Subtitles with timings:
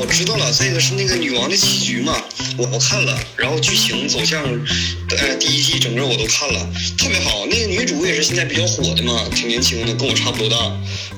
[0.00, 2.22] 我知道了，这个是那个女王的棋局嘛，
[2.56, 4.42] 我我看了，然后剧情走向，
[5.10, 7.44] 呃，第一季整个我都看了，特别好。
[7.50, 10.56] 那个女主也是现在比较火的嘛，挺年轻的，跟我差不多大，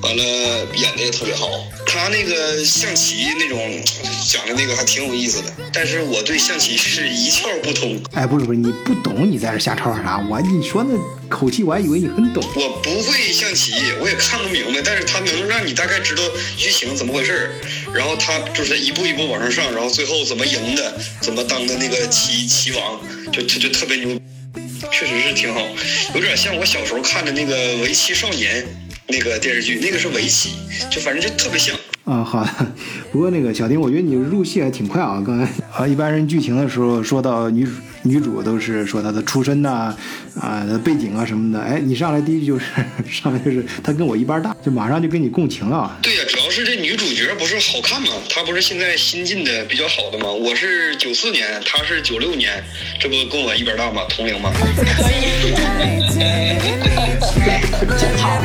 [0.01, 0.23] 完了
[0.75, 1.47] 演的也特别好。
[1.93, 3.59] 她那个象棋那种
[4.25, 8.01] 讲的那个还挺有意思的，但是我对象棋是一窍不通。
[8.13, 10.25] 哎，不是不是，你不懂，你在这瞎吵啥？
[10.31, 10.97] 我你说那
[11.29, 12.41] 口气，我还以为你很懂。
[12.55, 16.23] 我不会象棋，我也看不明白，但是他能让你大概知道
[16.57, 23.01] 剧情怎么回事儿，然后他就是一步一步往上上，然后最后怎么赢的，怎么当的那个棋 棋王，
[23.33, 24.17] 就就就特别牛，
[24.93, 25.61] 确实是挺好，
[26.15, 28.63] 有点像我小时候看的那个《围棋少年》
[29.07, 30.55] 那个电视剧，那个是围棋，
[30.91, 31.79] 就反正就特别像。
[32.11, 32.51] 啊，好的。
[33.13, 35.23] 不过那个小丁，我觉得你入戏还挺快啊。
[35.25, 37.71] 刚才啊，一般人剧情的时候说到女主，
[38.03, 39.95] 女主都是说她的出身呐、
[40.41, 41.61] 啊，背景啊什么的。
[41.61, 42.65] 哎，你上来第一句就是
[43.07, 45.97] 上来就是她跟我一般大，就马上就跟你共情了。
[46.03, 48.09] 对呀、主要是这女主角不是好看吗？
[48.29, 50.29] 她不是现在新进的比较好的吗？
[50.33, 52.61] 我是九四年，她是九六年，
[52.99, 54.03] 这不跟我一边大吗？
[54.09, 54.51] 同龄吗？
[58.19, 58.43] 好，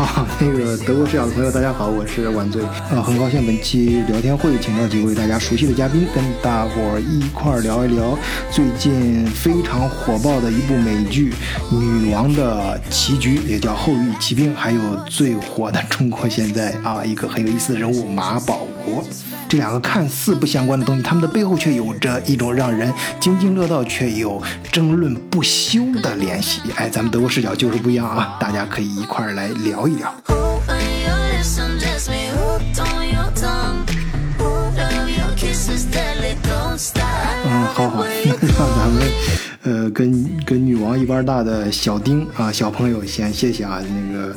[0.16, 2.62] 啊那个德国视角的朋友，大家好，我是晚醉。
[2.64, 8.18] 啊，很高兴本期聊天会请到几位大家熟悉的嘉宾，跟大伙儿一块儿聊一聊
[8.50, 11.34] 最近非常火爆的一部美剧
[11.78, 19.04] 《女王的棋局》，也叫《后羿骑兵》，还有最火的中国现在啊一个很有意思的人物马保国。
[19.50, 26.60] 这两个看似不相关的东西，他们的背后却有着一种让人津津乐道却又争论不休的联系。
[26.76, 30.14] 哎，咱们德国视角就是不一样啊，大家可以一块儿来聊一聊。
[30.28, 33.82] Open your lips, undress me, hooked on your tongue.
[34.38, 37.02] All of your kisses deadly, don't stop.
[37.44, 38.36] 嗯，好好，让
[38.78, 39.02] 咱们
[39.64, 44.32] 呃跟跟女王一般大的小丁啊小朋友先谢谢啊，那个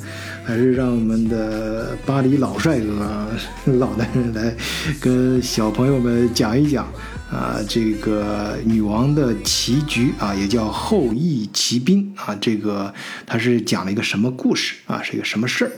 [0.46, 3.30] 还是让我们的巴黎老帅哥
[3.78, 4.54] 老男人来
[5.00, 6.86] 跟小朋友们讲一讲
[7.32, 12.94] 啊这个女王的棋局啊，也叫后羿骑兵啊，这个
[13.26, 15.72] 他是讲了一个什么故事啊，是一个什么事儿？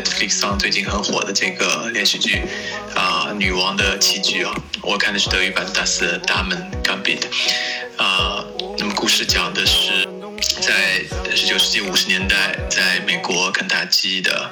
[0.00, 2.42] ，Netflix 上最近很火的这个连续剧
[2.94, 7.20] 啊、女王的棋局》啊，我看的是德语版《Das Damen Gambit》
[8.02, 8.44] 啊，
[8.78, 10.08] 那么故事讲的是
[10.60, 11.02] 在
[11.36, 14.50] 十九世纪五十年代，在美国肯塔基的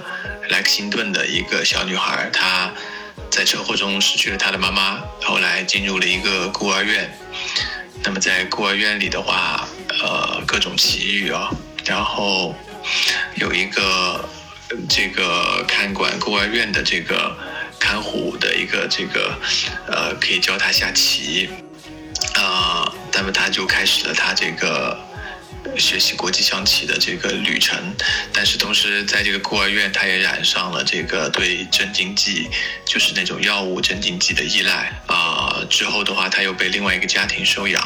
[0.51, 2.71] 莱克辛顿的一个小女孩，她
[3.31, 7.11] 在车祸中失去了她的妈妈，后来进入了一个孤儿院。
[8.05, 9.67] 那么在孤儿院里的话，
[10.03, 11.51] 呃，各种奇遇啊，
[11.85, 12.55] 然后
[13.35, 14.25] 有一个
[14.89, 17.37] 这个看管孤儿院的这个
[17.79, 19.39] 看护的一个这个
[19.87, 21.49] 呃，可以教他下棋，
[22.35, 24.99] 啊、那么他就开始了他这个
[25.77, 27.77] 学习国际象棋的这个旅程，
[28.33, 32.49] 但是同时在这个孤儿院，他也染上了这个对镇静剂，
[32.85, 35.01] 就是那种药物镇静剂的依赖。
[35.07, 37.83] 啊、之后的话，他又被另外一个家庭收养，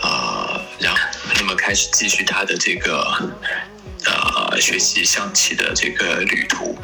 [0.00, 0.98] 啊、然后
[1.36, 3.30] 那么开始继续他的这个
[4.04, 6.76] 呃学习象棋的这个旅途，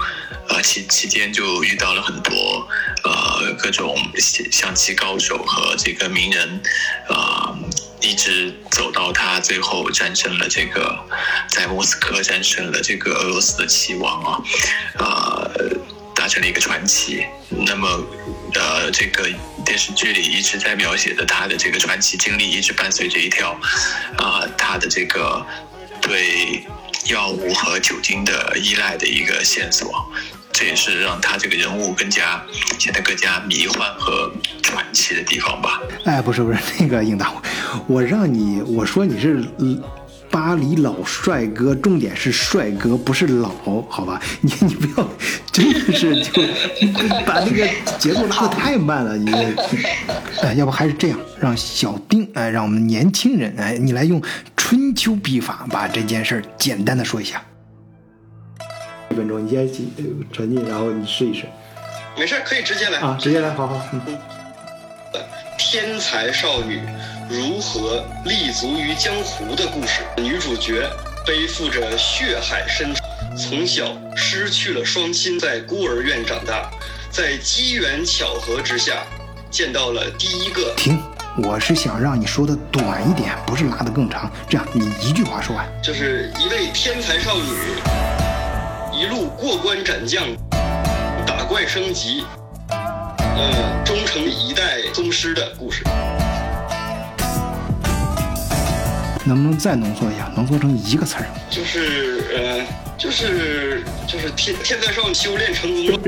[0.49, 2.69] 呃期期间就遇到了很多
[3.05, 3.97] 呃各种
[4.51, 6.61] 象棋高手和这个名人，
[7.09, 7.57] 啊、
[8.01, 10.99] 一直走到他最后战胜了这个
[11.49, 14.41] 在莫斯科战胜了这个俄罗斯的棋王啊，
[14.99, 15.51] 呃、
[16.15, 17.25] 达成了一个传奇。
[17.51, 17.89] 那么，
[18.55, 19.27] 呃，这个
[19.65, 23.59] 电视剧里一直在描写的他的这个传奇经历，一直伴随着一条
[24.19, 25.45] 啊、他的这个
[26.03, 26.63] 对
[27.09, 30.05] 药物和酒精的依赖的一个线索。
[30.51, 32.43] 这也是让他这个人物更加
[32.81, 34.29] 显得更加迷幻和
[34.61, 35.81] 传奇的地方吧。
[36.05, 37.33] 哎，不是不是，那个应大，
[37.87, 39.45] 我让你我说你是
[40.31, 43.51] 巴黎老帅哥，重点是帅哥，不是老，
[43.89, 44.21] 好吧？
[44.41, 45.09] 你你不要
[45.51, 46.43] 真的是就
[47.27, 49.33] 把那个节奏拉的太慢了，你
[50.43, 54.23] 哎，要不还是这样，让小丁哎，让我们年轻人哎，你来用
[54.57, 57.43] 春秋笔法把这件事儿简单的说一下。
[59.11, 59.61] 一分钟，你先
[59.97, 61.47] 呃沉浸，然后你试一试
[62.19, 62.99] 没事，可以直接来。
[62.99, 64.01] 啊，直接来，好好，嗯。
[65.61, 66.81] 天才少女
[67.31, 70.01] 如何立足于江湖的故事。
[70.17, 70.91] 女主角
[71.27, 73.03] 背负着血海深仇，
[73.37, 73.85] 从小
[74.17, 76.71] 失去了双亲，在孤儿院长大，
[77.11, 79.03] 在机缘巧合之下
[79.51, 80.99] 见到了第一个停，
[81.43, 84.33] 我是想让你说的短一点，不是拉的更长。
[84.49, 85.69] 这样，你一句话说完。
[85.83, 87.43] 就是一位天才少女，
[88.91, 90.25] 一路过关斩将，
[91.27, 92.25] 打怪升级，
[92.71, 95.85] 呃，终成一代宗师的故事。
[99.29, 101.27] 能不能再浓缩一下，浓缩成一个词儿？
[101.51, 102.67] 就是呃，
[102.97, 106.01] 就是就是天天在上修炼成功了。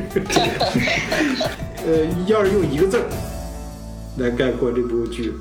[1.87, 3.05] 呃，要是用一个字儿
[4.17, 5.35] 来概括这部剧，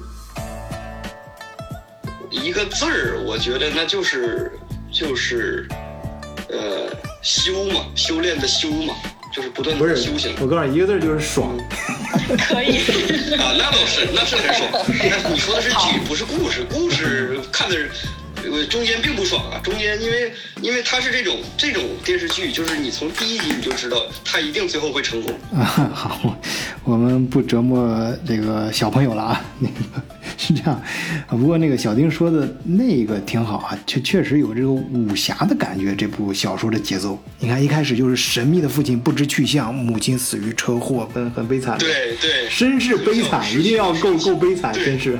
[2.30, 4.52] 一个字儿，我觉得那就是
[4.92, 5.66] 就是
[6.50, 6.90] 呃
[7.22, 8.94] 修嘛，修炼的修嘛，
[9.34, 10.36] 就是不断不是的修行。
[10.42, 11.58] 我告诉你，一个字儿就是爽。
[12.38, 12.78] 可以。
[13.38, 14.70] 啊，那倒是，那是很爽。
[14.88, 16.66] 那你说的是剧，不是故事。
[16.70, 17.76] 故事看的，
[18.44, 19.60] 呃，中间并不爽啊。
[19.60, 20.32] 中间因为
[20.62, 25.34] 因为它是这种这种电视剧，就是你从第一集你就知道它一定最后会成功。
[25.58, 26.38] 啊，好，
[26.84, 29.46] 我们不折磨这个小朋友了啊。
[29.60, 29.74] 那个
[30.40, 30.72] 是这样，
[31.28, 35.94] 啊不过那个小丁说的那个挺好啊，确确实有这个武侠的感觉。
[35.94, 41.78] 这部小说的节奏，你看一开始就是神秘的父亲不知去向，母亲死于车祸，很很悲惨。
[41.78, 45.20] 对对，身世悲惨，一定要够够悲惨，对真是。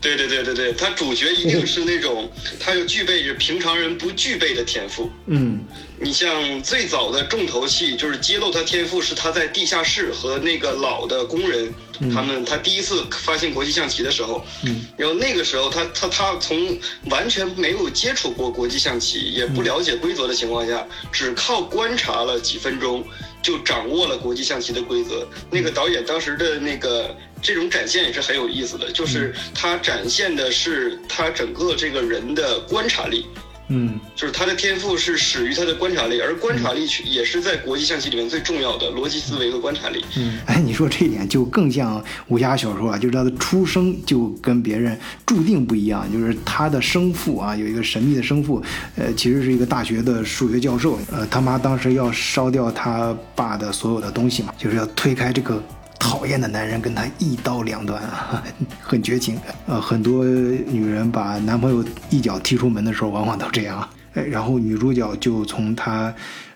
[0.00, 2.28] 对对对对对，他主角一定是那种，
[2.58, 5.08] 他就具备着平常人不具备的天赋。
[5.26, 5.60] 嗯
[5.98, 11.72] 你像最早的重头戏，就是揭露他天赋是他在地下室和那个老的工人，
[12.12, 16.78] 他们他第一次发现国际象棋的时候，嗯，然后那个时候他他他从
[17.10, 23.04] 完全没有接触过国际象棋，也不了解规则的情况下，只靠观察了几分钟，
[23.42, 25.26] 就掌握了国际象棋的规则。
[25.50, 33.26] 那个导演当时的那个这种展现也是很有意思的，就是他展现的是他整个这个人的观察力。
[33.68, 40.04] 嗯就是他的天赋是始于他的观察力，而观察力去也是在国际象棋里面最重要的逻辑思维和观察力。
[40.16, 48.62] 嗯，哎，你说这一点就更像武侠小说啊，就是他的出生就跟别人注定不一样，就是他的生父啊，有一个神秘的生父，
[48.96, 55.62] 呃，其实是一个大学的数学教授，呃，他妈当时要烧掉他爸的所有的东西嘛，就是要推开这个。
[55.98, 58.42] 讨厌的男人跟她一刀两断啊，
[58.80, 59.38] 很绝情。
[59.66, 63.88] 呃，很多女人把男朋友一脚踢出门的时候，往往都这样。
[64.14, 66.14] 哎，然后女主角就从她，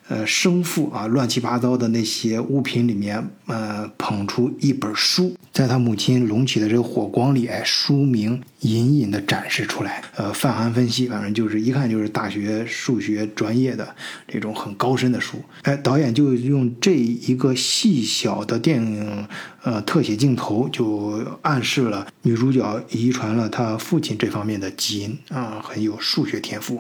[0.09, 10.03] 呃，生父啊乱七八糟的那些物品里面，呃，捧出一本书，在他母亲隆起的这个火光里，哎，书名隐隐的展示出来。
[10.17, 13.95] 呃，泛函分析，反正就是一看就是大学数学专业的
[14.29, 15.43] 这种很高深的书。
[15.63, 19.27] 哎，导演就用这一个细小的电影，
[19.65, 26.79] 呃，特写镜头，就暗示了女主角遗传了她父亲这方面的基因啊，很有数学天赋。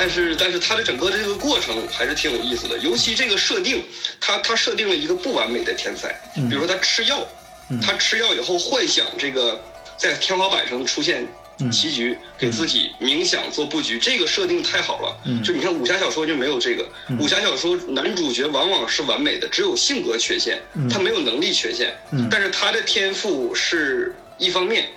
[0.00, 3.84] 但是，但是它的整个的这个过程还是挺有意思的，尤其这个设定，
[4.18, 6.18] 它它设定了一个不完美的天才，
[6.48, 7.28] 比如说他吃药，
[7.82, 9.62] 他吃药以后幻想这个
[9.98, 11.28] 在天花板上出现
[11.70, 15.14] 棋局，给自己冥想做布局，这个设定太好了。
[15.44, 16.88] 就你看武侠小说就没有这个，
[17.18, 20.58] 武侠小说男主角往往是完美的，只有性格缺陷，
[20.88, 21.94] 他没有能力缺陷，
[22.30, 24.88] 但是他的天赋是一方面，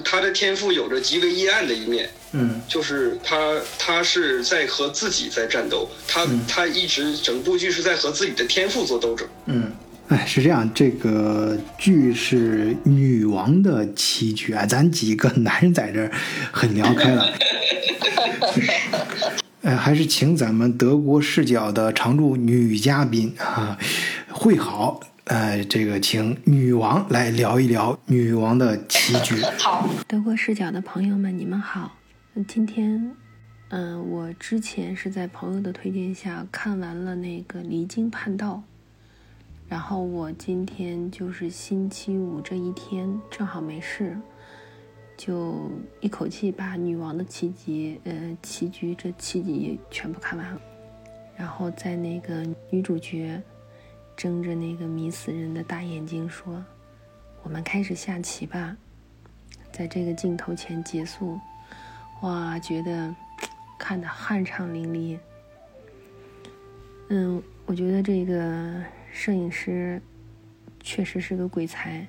[0.00, 2.08] 他的天赋有着极为阴暗的一面。
[2.34, 3.36] 嗯就是他，
[3.78, 9.28] 他是在和自己在战斗，他他一直整部剧是在和自己的天赋做斗争。
[9.44, 9.70] 嗯，
[10.08, 16.10] 哎，是这样，这个剧是女王的棋局啊，咱几个男人在这儿
[16.50, 17.30] 很聊开了。
[19.60, 23.76] 哎，还是请咱们德国视角的常驻女嘉宾啊，
[24.30, 25.00] 会好。
[25.26, 29.36] 呃，这个请女王来聊一聊女王的棋局。
[29.56, 31.96] 好，德国视角的朋友们，你们好。
[32.34, 33.14] 嗯今天，
[33.68, 38.60] 嗯、我之前是在朋友的推荐下看完了那个《离经叛道》，
[39.68, 44.18] 然后我今天就是星期五这一天正好没事，
[45.16, 50.60] 就一口气把女王的棋局，呃，棋局这七集全部看完了。
[51.36, 53.40] 然后在那个女主角
[54.16, 56.64] 睁着那个迷死人的大眼睛说
[57.42, 58.76] ：“我们开始下棋吧。”
[59.72, 61.40] 在这个镜头前结束，
[62.20, 63.14] 哇，觉得
[63.78, 65.18] 看得酣畅淋漓。
[67.08, 70.00] 嗯，我觉得这个摄影师
[70.80, 72.06] 确实是个鬼才，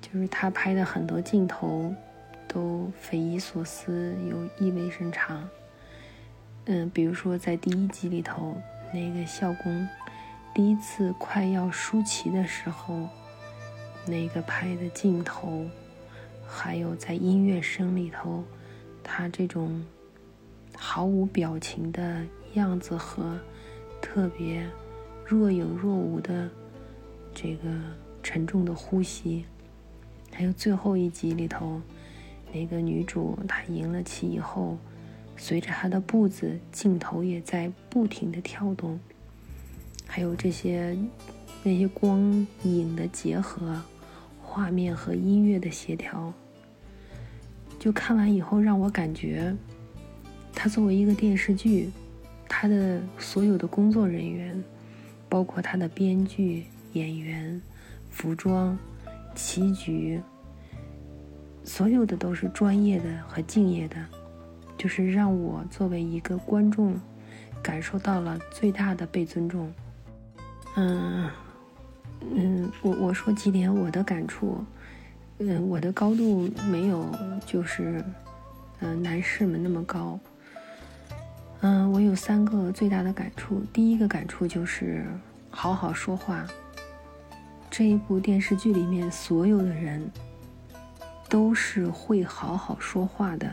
[0.00, 1.94] 就是他拍的很多镜头
[2.46, 5.48] 都匪夷所思，有意味深长。
[6.64, 8.56] 嗯，比如说在第一集里头，
[8.92, 9.86] 那个校工
[10.58, 13.08] 第一次快要输棋的时候，
[14.04, 15.64] 那个拍的镜头。
[16.44, 18.42] 还有在音乐声里头，
[19.04, 19.80] 他这种
[20.74, 23.38] 毫无表情的样子和
[24.02, 24.68] 特别
[25.24, 26.50] 若有若无的
[27.32, 27.70] 这个
[28.20, 29.44] 沉重的呼吸，
[30.32, 31.80] 还有最后一集里头，
[32.52, 34.76] 那个女主她赢了棋以后，
[35.36, 38.98] 随着她的步子，镜头也在不停的跳动，
[40.08, 40.98] 还有这些
[41.62, 42.18] 那些光
[42.64, 43.80] 影的结合，
[44.42, 46.32] 画面和音乐的协调，
[47.78, 49.54] 就看完以后让我感觉，
[50.52, 51.90] 它作为一个电视剧。
[52.50, 54.64] 他的所有的工作人员，
[55.28, 57.60] 包括他的编剧、演员、
[58.10, 58.76] 服装、
[59.34, 60.18] 棋局，
[61.62, 63.96] 所有的都是专业的和敬业的，
[64.78, 66.98] 就是让我作为一个观众，
[67.62, 69.70] 感受到了最大的被尊重。
[70.80, 71.28] 嗯
[72.20, 74.64] 嗯，我我说几点我的感触，
[75.38, 77.04] 嗯，我的高度没有
[77.44, 78.04] 就是
[78.78, 80.18] 嗯男士们那么高。
[81.62, 83.60] 嗯，我有三个最大的感触。
[83.72, 85.04] 第一个感触就是
[85.50, 86.46] 好好说话。
[87.68, 90.08] 这一部电视剧里面所有的人
[91.28, 93.52] 都是会好好说话的。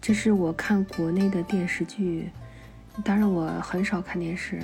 [0.00, 2.28] 这是我看国内的电视剧，
[3.04, 4.60] 当然我很少看电视，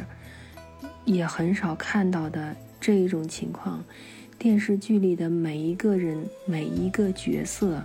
[1.04, 3.82] 也很少看到的这一种情况。
[4.38, 7.82] 电视剧里的每一个人、每一个角色，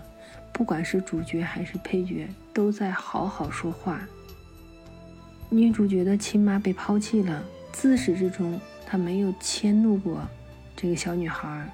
[0.51, 4.01] 不管是主角还是配角，都在好好说话。
[5.49, 10.21] 女主角的亲妈被抛弃了，自始至终她没有迁怒过
[10.75, 11.67] 这个小女孩，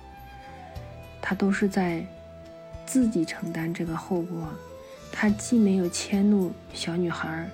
[1.21, 2.05] 她都是在
[2.85, 4.47] 自己承担这个后果。
[5.11, 7.49] 她既没有迁怒小女孩，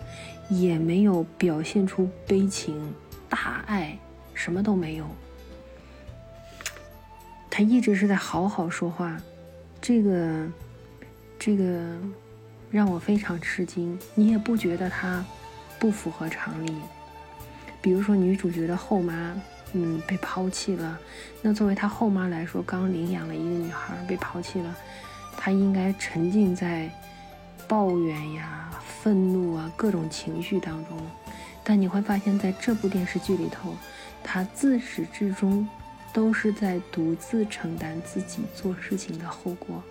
[0.50, 2.94] 也没有表现出悲情
[3.32, 3.98] 大爱，
[4.36, 5.08] 什么都没有。
[7.50, 9.18] 他一直是在好好说话，
[9.82, 10.48] 这个
[11.40, 11.98] 这个
[12.70, 13.98] 让我非常吃惊。
[14.14, 15.26] 你也不觉得他？
[15.80, 16.76] 不符合常理，
[17.82, 19.36] 比如说女主角的后妈，
[19.74, 21.00] 嗯，被抛弃了。
[21.42, 24.76] 那作为她后妈来说，刚领养了一个女孩被抛弃了，
[25.36, 26.88] 她应该沉浸在
[27.68, 28.70] 抱怨呀、
[29.02, 30.96] 愤怒啊各种情绪当中。
[31.64, 33.76] 但你会发现在这部电视剧里头，
[34.24, 35.68] 她自始至终
[36.14, 39.82] 都是在独自承担自己做事情的后果，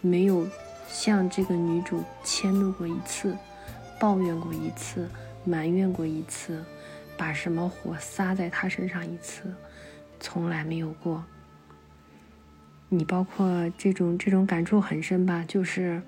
[0.00, 0.46] 没有
[0.88, 3.36] 向这个女主迁怒过一次。
[4.00, 5.08] 抱怨过一次，
[5.44, 6.64] 埋怨过一次，
[7.16, 9.54] 把什么火撒在他身上一次，
[10.18, 11.22] 从来没有过。
[12.88, 15.44] 你包括这种这种感触很深吧？
[15.46, 16.02] 就是，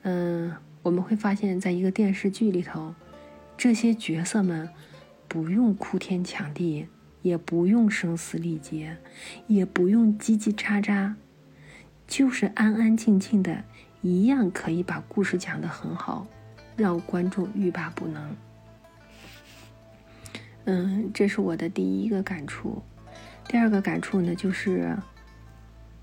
[0.00, 0.50] 嗯，
[0.82, 2.94] 我们会发现在一个电视剧里头，
[3.56, 4.68] 这些角色们
[5.28, 6.86] 不用哭天抢地，
[7.22, 8.96] 也不用声嘶力竭，
[9.46, 11.14] 也不用叽叽喳喳，
[12.06, 13.64] 就是安安静静的，
[14.02, 16.26] 一样可以把故事讲得很好。
[16.76, 18.36] 让观众欲罢不能。
[20.64, 22.82] 嗯，这是我的第一个感触。
[23.46, 24.96] 第二个感触呢，就是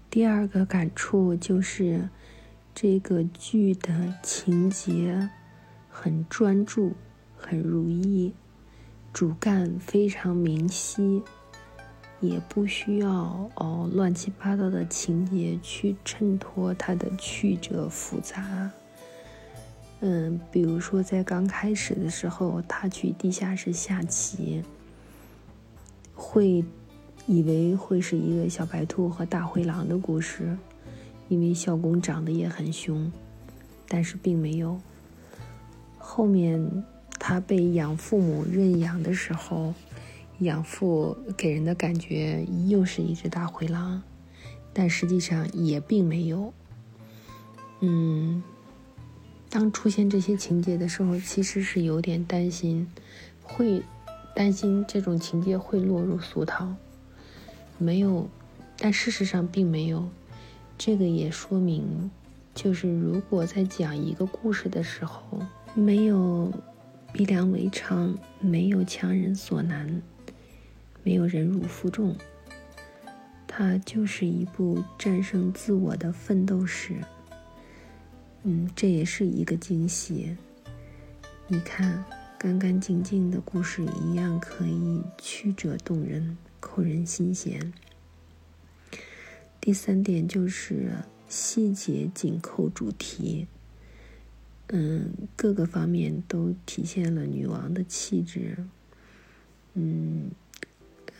[0.10, 2.08] 第二个感触就是
[2.74, 5.30] 这个剧的情节
[5.90, 6.94] 很专注，
[7.52, 8.32] 很如意，
[9.12, 11.22] 主干非常明晰，
[12.22, 13.12] 也不需要
[13.56, 18.72] 哦乱七八糟的情节去衬托它的曲折复杂。
[20.00, 24.64] 嗯，比如说在刚开始的时候，他去地下室下棋，
[26.16, 26.64] 会
[27.28, 30.58] 以为会是一个小白兔和大灰狼的故事，
[31.28, 33.12] 因为小公长得也很凶，
[33.90, 34.80] 但是并没有。
[35.98, 36.84] 后面
[37.32, 39.74] 他被养父母认养的时候，
[40.40, 44.04] 养父给人的感觉又是一只大灰狼，
[44.74, 46.52] 但实际上也并没有。
[47.80, 48.44] 嗯。
[49.50, 52.86] 当出现这些情节的时候，其实是有点担心，
[53.42, 53.82] 会
[54.36, 56.76] 担心这种情节会落入俗套。
[57.78, 58.30] 没有，
[58.78, 60.06] 但事实上并没有。
[60.78, 62.12] 这个也说明，
[62.54, 65.40] 就是如果在讲一个故事的时候，
[65.74, 66.52] 没有
[67.14, 70.02] 鼻梁为娼，没有强人所难，
[71.04, 72.16] 没有忍辱负重，
[73.46, 76.96] 它就是一部战胜自我的奋斗史。
[78.44, 80.36] 嗯，这也是一个惊喜。
[81.48, 82.04] 你看，
[82.40, 87.74] 干干净净的故事一样可以曲折动人，扣人心弦。
[89.60, 90.94] 第三点就是
[91.28, 93.48] 细节紧扣主题。
[94.74, 98.58] 嗯，各个方面都体现了女王的气质。
[99.74, 100.32] 嗯，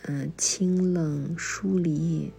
[0.04, 2.32] 呃，清冷疏离，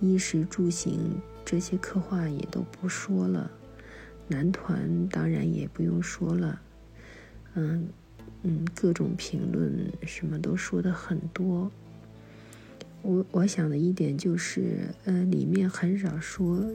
[0.00, 3.50] 衣食住行这些刻画也都不说了。
[4.28, 6.60] 男团当然也不用说了，
[7.54, 7.88] 嗯，
[8.42, 11.70] 嗯，各种评论什么都说的很多。
[13.02, 16.70] 我我想的一点就是，呃，里面很少说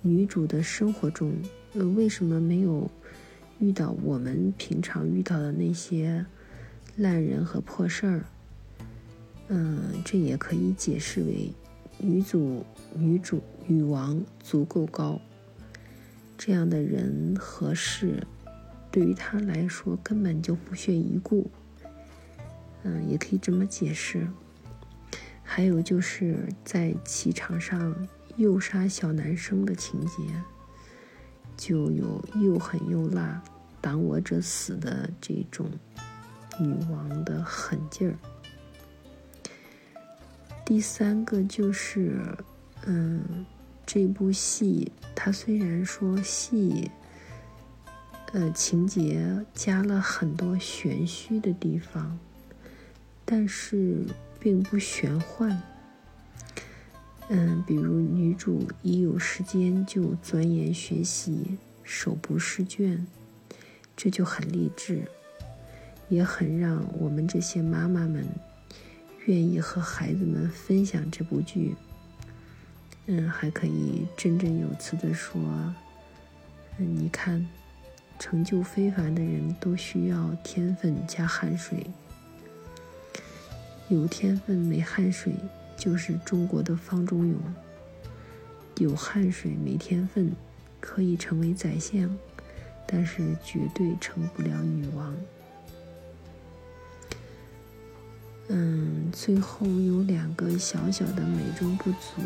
[0.00, 1.34] 女主的生活中，
[1.74, 2.90] 呃，为什么没有
[3.62, 6.26] 遇到我们平常遇到的那些
[6.96, 8.24] 烂人和破事儿？
[9.46, 11.52] 嗯，这也可以解释为
[11.96, 15.20] 女主、女主、女王足够高，
[16.36, 18.26] 这样的人和事，
[18.90, 21.48] 对于她来说根本就不屑一顾。
[22.82, 24.26] 嗯，也可以这么解释。
[25.44, 27.94] 还有就是在棋场上
[28.36, 30.16] 诱杀小男生的情节，
[31.56, 33.40] 就有又狠又辣、
[33.82, 35.68] 挡我者死的这种
[36.58, 38.16] 女王的狠劲儿。
[40.64, 42.16] 第三个就是，
[42.86, 43.44] 嗯，
[43.84, 46.90] 这部戏它虽然说戏，
[48.32, 52.18] 呃，情节加了很多玄虚的地方，
[53.24, 54.06] 但是
[54.38, 55.60] 并不玄幻。
[57.28, 63.06] 嗯，比如女主一有时间就钻研学习，手不释卷，
[63.96, 65.02] 这就很励志，
[66.08, 68.26] 也很让我们这些妈妈们
[69.26, 71.74] 愿意和孩子们分享这部剧。
[73.06, 75.40] 嗯，还可以振振有词地说
[76.78, 77.46] ：“嗯，你看，
[78.18, 81.86] 成就非凡的人都需要天分加汗水，
[83.88, 85.34] 有天分没汗水。”
[85.74, 87.36] 就是中国的方中勇，
[88.76, 90.30] 有汗水没天分，
[90.78, 92.16] 可以成为宰相，
[92.92, 95.16] 但是绝对成不了女王。
[98.48, 102.20] 嗯，最后有两个小小的美中不足，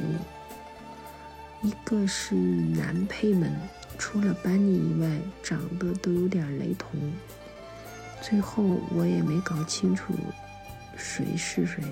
[1.62, 3.52] 一个是男配们
[3.96, 5.08] 除了班尼以外，
[5.40, 6.98] 长得都有点雷同。
[8.20, 10.12] 最后我也没搞清楚
[10.96, 11.84] 谁是谁。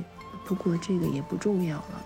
[0.44, 2.04] 不过这个也不重要了。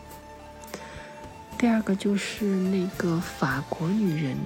[1.57, 4.37] 第二个就是那个法国女人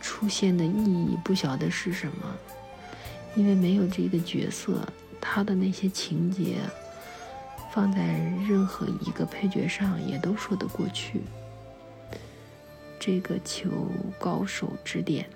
[0.00, 2.36] 出现的意义不晓得是什么，
[3.34, 4.86] 因为没有这个角色，
[5.20, 6.56] 他的那些情节
[7.72, 8.06] 放在
[8.48, 11.22] 任何一个配角上也都说得过去。
[12.98, 13.70] 这个求
[14.18, 15.26] 高手指点。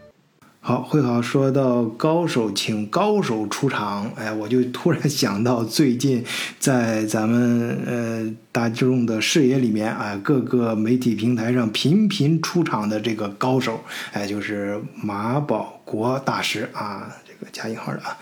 [0.66, 4.10] 好，会好说到高手，请高手出场。
[4.16, 6.24] 哎，我就突然想到，最近
[6.58, 13.78] 在咱们呃大众的视野里面啊，各个媒体平台上频频出场的这个高手，
[14.14, 18.16] 哎，就是马保国大师啊，这个加引号的啊。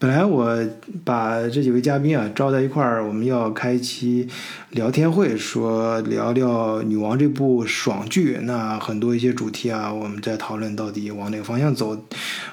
[0.00, 0.56] 本来我
[1.04, 4.28] 把这几位嘉宾啊招在一块儿，我们要开一期
[4.70, 8.38] 聊天会，说聊聊《女王》这部爽剧。
[8.42, 12.00] 那很多一些主题啊，我们在讨论到底往哪个方向走。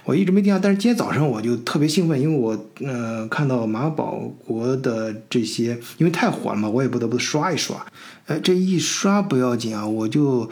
[0.06, 7.86] 我一直没定下，但是今天早上我就特别兴奋，因为我呃看到马保国的这些，因为太火了嘛，我也不得不刷一刷。
[8.26, 10.50] 哎，这一刷不要紧啊，我就。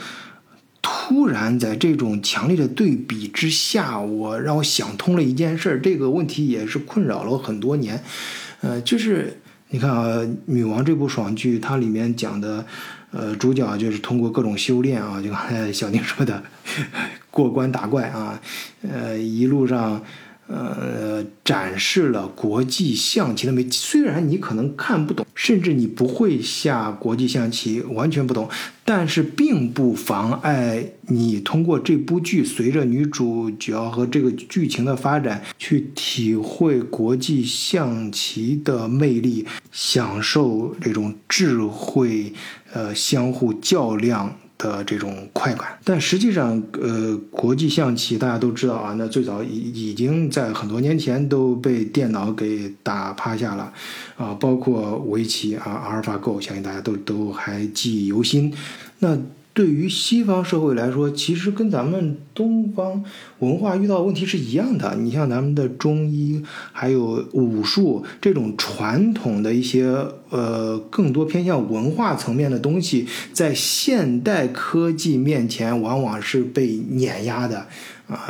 [1.05, 5.81] 突然在这种强烈的对比之下，我让我想通了一件事儿。
[5.81, 8.01] 这个问题也是困扰了我很多年。
[8.61, 9.37] 呃，就是
[9.71, 12.65] 你看啊，《女王》这部爽剧，它里面讲的，
[13.11, 16.41] 呃，主角就是通过各种修炼啊，就刚才小宁说的，
[17.29, 18.39] 过关打怪啊，
[18.89, 20.01] 呃，一路上。
[20.47, 23.67] 呃，展示了国际象棋的美。
[23.69, 28.49] 虽然你可能看不懂，甚至你不会下国际象棋，完全不懂，
[28.83, 42.33] 但是并不妨碍你通过这部剧，随着女主角和这个剧情的发展，去体会国际象棋的魅力，享受这种智慧，
[42.73, 44.37] 呃，相互较量。
[44.63, 53.73] 的这种快感，但实际上，呃，国际象棋大家都知道啊，那最早已已经在很多年前都被电脑给打趴下了，
[54.15, 58.53] 啊，包括围棋啊，阿尔法狗，相信大家都都还记忆犹新。
[58.99, 59.17] 那
[59.53, 63.03] 对于西方社会来说，其实跟咱们东方
[63.37, 64.95] 文化遇到问题是一样的。
[64.95, 69.85] 你像咱们的中医，还有武术这种传统的一些
[70.31, 77.67] 呃，更多偏向文化层面的东西，在现代科技面前，往往是被碾压的，
[78.07, 78.27] 啊、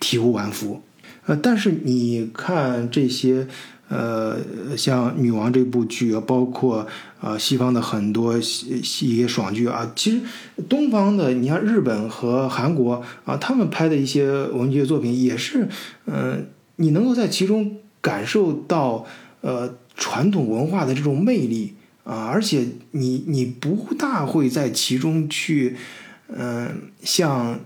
[0.00, 0.82] 体无完肤。
[1.26, 3.46] 呃，但是你看这些。
[3.90, 4.38] 呃，
[4.76, 6.86] 像《女王》这部剧，包括
[7.20, 10.20] 呃西方的很多一些爽剧啊，其实
[10.68, 15.68] 东方的，你像日本和韩国啊，他们拍的一些文学作品也是，
[16.06, 19.04] 嗯、你能够在其中感受到
[19.40, 21.74] 呃传统文化的这种魅力
[22.04, 25.76] 啊，而且你你不大会在其中去，
[26.28, 27.58] 嗯、像。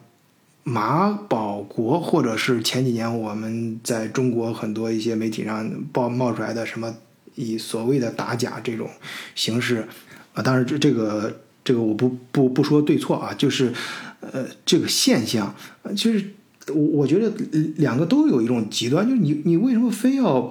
[0.64, 6.94] 马保国，或者是前几年我们在中国很多一些媒体上爆冒出来的什么
[7.34, 8.88] 以所谓的打假这种
[9.34, 9.86] 形式
[10.32, 13.72] 啊，当然这这个这个我不不不说对错啊，就是
[14.20, 15.54] 呃这个现象，
[15.94, 16.30] 就是
[16.68, 17.30] 我我觉得
[17.76, 20.50] 两个都有一种极端，就是你你为什么非要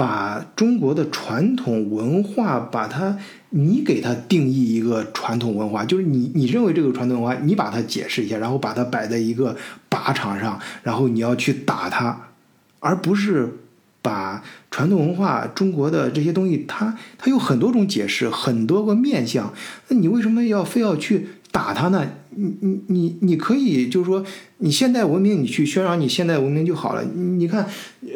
[0.00, 3.18] 把中国的传统文化把它
[3.50, 9.54] 你给它定义一个传统文化，就是你你认为这个传统文化，你把它解释一下，然后把它摆在一个
[9.90, 12.28] 靶场上，然后你要去打它，
[12.78, 13.58] 而不是
[14.00, 19.52] 把传统文化中国的这些东西，它它有很多种解释，很多个面相，
[19.88, 22.08] 那你为什么要非要去打它呢？
[22.36, 24.24] 你你你你可以就是说，
[24.58, 27.04] 你现代文明，你去宣扬你现代文明就好了。
[27.04, 27.66] 你看，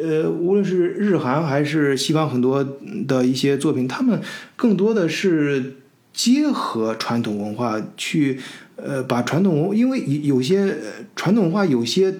[0.01, 2.65] 呃，无论是日韩还是西方很多
[3.07, 4.21] 的一些作品，他们
[4.55, 5.75] 更多的是
[6.13, 8.39] 结合传统文化去，
[8.75, 10.77] 呃，把传统文，因为有些
[11.15, 12.15] 传统文化有些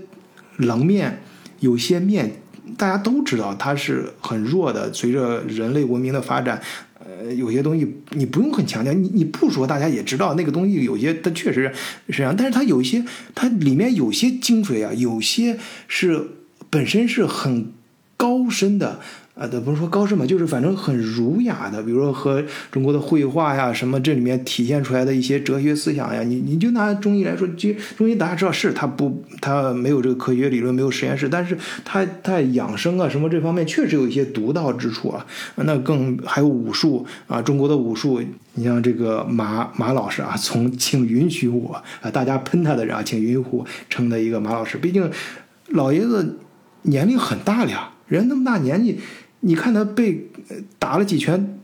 [0.57, 1.21] 棱面，
[1.59, 2.41] 有些面。
[2.77, 6.59] 大家都知道它是很弱的，随着人类文明的发展，
[7.07, 11.71] 呃，有些东西你不用很强调，你你不说大家也知道那个东西有些它确实
[12.09, 16.27] 是这样，但是它有一些它里面有些精髓啊，有些是
[16.71, 17.71] 本身是很
[18.17, 18.99] 高深的。
[19.35, 35.25] 啊，这不是说高深嘛，就是反正很儒雅的，比如说和中国的绘画呀什么，这里面体现出来的一些哲学思想呀，你你就拿中医来说，就中医大家知道是它不，它没有这个科学理论，没有实验室，但是它它养生啊什么这方面确实有一些独到之处啊。
[35.55, 38.21] 那更还有武术啊，中国的武术，
[38.53, 45.11] 你像这个马马老师啊，从请允许我啊，大家喷他的人啊，请允许我称的一个马老师，毕竟
[45.67, 46.39] 老爷子
[46.83, 49.01] 年龄很大了呀，人那么大年纪。
[49.45, 50.27] 你看他被
[50.79, 51.59] 打了几拳，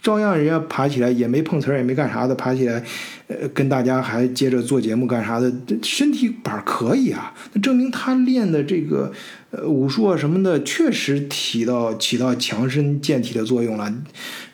[0.00, 2.82] 照样人家爬起来也没碰瓷儿，也没干啥的，爬起来，
[3.28, 9.12] 呃，跟大家还接着做节目干啥的，这身体板儿可以啊，那证明他练的这个
[9.50, 13.92] 呃武术啊什么的，确实起到起到强身健体的作用了。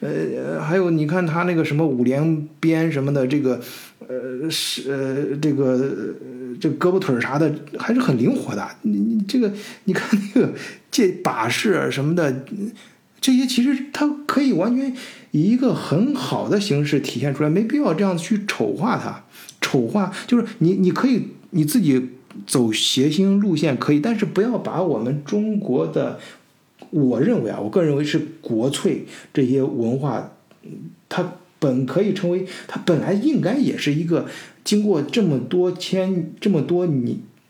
[0.01, 3.61] 呃，还有你看他那个什么五连鞭什么的，这个
[4.09, 8.67] 呃是呃这个呃这胳膊腿儿啥的还是很灵活的。
[8.83, 9.53] 你你这个
[9.85, 10.53] 你看那个
[10.91, 12.45] 这把式什么的，
[13.21, 14.95] 这些其实它可以完全
[15.31, 19.25] 以一个很好的形式体现出来，没必要这样去丑化它。
[19.61, 22.11] 丑化就是你你可以你自己
[22.47, 26.19] 走谐星路线可以，但是不要把我们中国的。
[26.89, 30.33] 我认为啊，我个人认为是国粹这些文化，
[31.09, 34.27] 它本可以成为，它本来应该也是一个
[34.65, 36.89] 经过这么多千这么多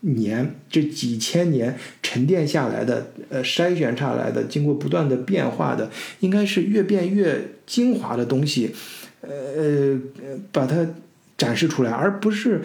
[0.01, 1.75] 年这几千年
[2.11, 8.75] 沉淀下来的，呃，筛选下来的，经过不断的变化的，应该是越变越精华的东西，
[9.21, 10.85] 呃呃，把它
[11.37, 12.61] 展示出来，而不是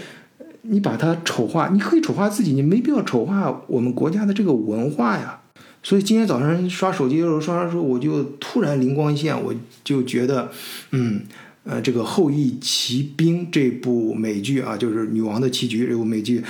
[0.63, 1.69] 你把它丑化。
[1.69, 5.39] 你可以丑化自己，你没必要丑化我们国家的这个文化呀。
[5.81, 9.55] 所以今天早上刷手机的时候，刷刷说，我就突然灵光一现，我
[9.85, 10.51] 就觉得，
[10.91, 11.21] 嗯，
[11.63, 16.43] 呃，这个《后羿骑兵》这部美剧啊，就是《女王的棋局》这部美剧，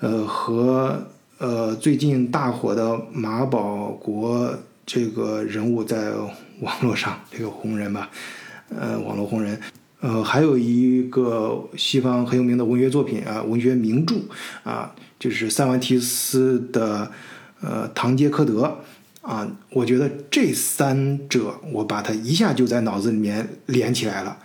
[0.00, 1.06] 呃，和
[1.38, 4.54] 呃最近大火的马保国
[4.86, 6.12] 这个人物在
[6.60, 8.10] 网络上这个红人吧，
[8.68, 9.60] 呃，网络红人，
[10.00, 14.16] 呃，还有一个西方很有名的文学作品啊，文学名著
[14.62, 17.10] 啊，就是塞万提斯的。
[17.60, 18.76] 呃，堂吉诃德
[19.22, 24.36] 啊，我觉得这三者，我把它一下就在脑子里面连起来了。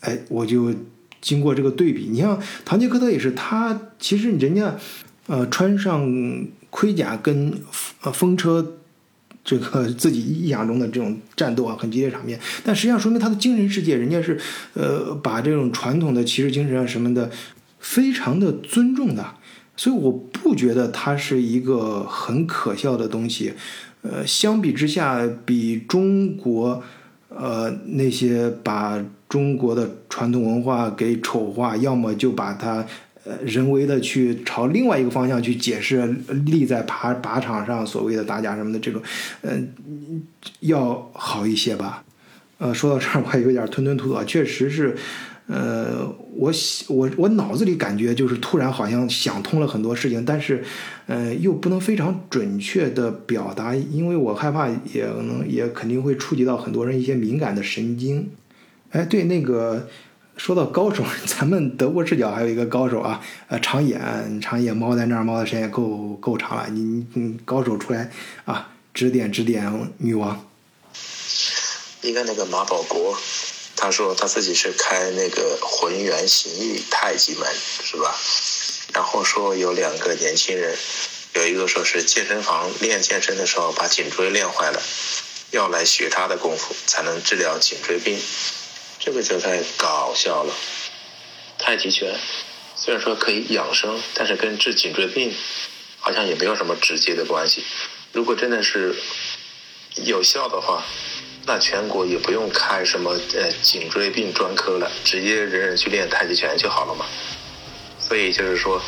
[0.00, 0.74] 哎，我就
[1.20, 4.74] 经过这个对比，你像唐吉诃德也是，他其实人家
[5.28, 6.12] 呃穿上
[6.70, 7.52] 盔甲跟
[8.02, 8.74] 呃风车
[9.44, 14.38] 这个自己意象中的这种战斗啊，很激烈场面，但实际上说明他的精神世界，人家是
[14.74, 17.30] 呃把这种传统的骑士精神啊什么的，
[17.78, 19.24] 非常的尊重的。
[19.74, 23.54] 所以我不觉得它是一个很可笑的东西，
[24.02, 26.82] 呃，相比之下，比中国，
[27.28, 32.84] 呃，那些把中国的传统文化给丑化，要么就把它，
[33.28, 36.06] 呃，人为的去朝另外一个方向去解释，
[36.46, 39.02] 立在靶靶场上所谓的打假什么的这种，
[39.42, 39.72] 嗯、
[40.60, 42.02] 要好一些吧。
[42.56, 44.96] 呃，说到这儿我还有点吞吞吐吐，确实是。
[45.50, 46.52] 呃，我
[46.88, 50.62] 我我脑子里感觉就是突然好像想通了很多事情，但是，
[51.06, 58.28] 呃，又不能非常准确的表达，因为我害怕也能也肯定会触及到很多人一些敏感的神经。
[58.90, 59.88] 哎，对，那个
[60.38, 64.00] 说到高手， 咱们德国视角还有一个高手啊，呃，长野
[64.40, 68.10] 长野猫在那儿猫的时间够够长了，你你高手出来
[68.44, 70.46] 啊，指点指点女王。
[72.02, 73.18] 一个那个马保国，
[73.76, 77.46] 他说他自己是开那个浑元形意太极门，
[77.82, 78.14] 是吧？
[78.94, 80.74] 然后说有两个年轻人，
[81.34, 84.80] 有一个说是健身房练健身的时候把颈椎练坏了，
[85.50, 88.16] 要来学他的功夫才能治疗颈椎病，
[89.08, 90.52] 这个就太搞笑了。
[91.56, 92.14] 太极拳
[92.76, 95.34] 虽然说可以养生，但是跟治颈椎病
[95.98, 97.64] 好像也没有什么直接的关系。
[98.12, 98.94] 如果真的是
[100.04, 100.84] 有效的话，
[101.46, 107.06] 那全国也不用开什么呃颈椎病专科了，直接人人去练太极拳就好了嘛。
[107.98, 108.82] 所以就是说，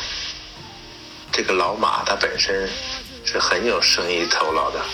[1.33, 2.69] 这个老马他本身
[3.25, 4.85] 是很有生意头脑的。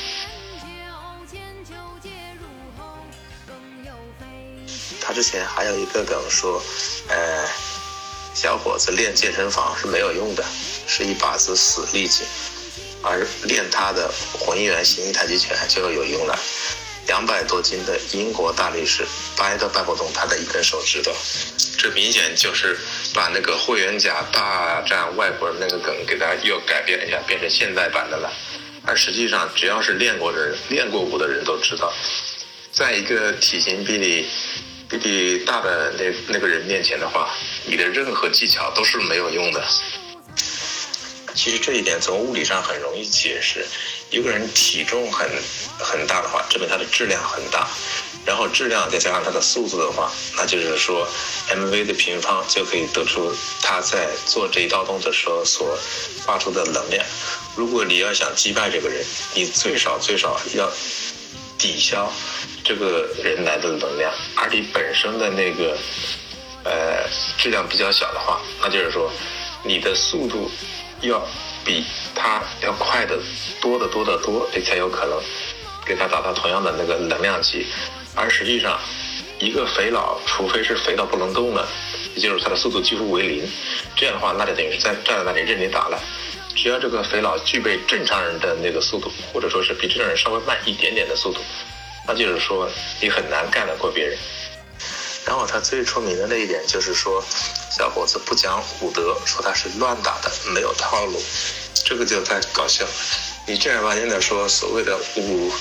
[5.17, 6.63] 之前还有一个梗说，
[7.09, 7.49] 呃，
[8.35, 10.45] 小伙子练健身房是没有用的，
[10.87, 12.25] 是一把子死力气，
[13.03, 16.39] 而练他的浑元形意太极拳就有用了。
[17.07, 19.07] 两百多斤的英国大力士
[19.39, 21.11] 掰都掰不动他的一根手指头，
[21.79, 22.79] 这明显就是
[23.15, 28.31] 把那个霍元甲大战外国人那个梗给他又改变了一下，变成现代版的了。
[28.85, 31.91] 而实际上，只要是练过的人、练过武的人都知道，
[32.71, 34.29] 在一个体型比你
[34.89, 37.29] 比你大的那那个人面前的话，
[37.67, 39.65] 你的任何技巧都是没有用的。
[41.35, 43.67] 其实这一点从物理上很容易解释。
[44.11, 45.29] 一个人体重很
[45.79, 47.69] 很大的话，证明他的质量很大，
[48.25, 51.07] 然后质量再加上他的速度的话，那就是说
[51.51, 55.77] ，mv 的平方就可以得出他在做这一道动作时候所
[56.25, 57.05] 发出的能量。
[57.57, 60.73] 如果你要想击败这个人，你最少最少要
[61.59, 62.11] 抵消
[62.67, 65.79] 这个人来的能量，而你本身的那个
[66.65, 69.09] 呃质量比较小的话，那就是说
[69.63, 70.51] 你的速度
[71.01, 71.25] 要
[71.65, 73.17] 比他要快的
[73.61, 75.17] 多得多得多，你才有可能
[75.87, 77.65] 给他达到同样的那个能量级。
[78.17, 78.81] 而实际上，
[79.39, 81.69] 一个肥佬，除非是肥到不能动了，
[82.17, 83.49] 也就是他的速度几乎为零，
[83.95, 86.03] 这样的话，那就等于是在站在那里任你打了。
[86.57, 91.41] 只要这个肥佬具备正常人的那个速度，或者说是比正常人稍微慢一点点的速度，
[92.07, 94.19] 那就是说你很难干得过别人。
[95.25, 97.25] 然后他最出名的那一点就是说，
[97.71, 101.21] 小伙子不讲武德，说他是乱打的，没有套路，
[101.85, 102.91] 这个就太搞笑了。
[103.47, 105.53] 你正儿八经的说所谓的武，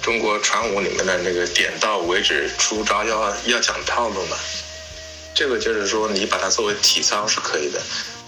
[0.00, 4.36] 中国传武里面的那个点到为止，出招要要讲套路嘛？
[5.34, 7.80] 这个就是说你把它作为体操是可以的，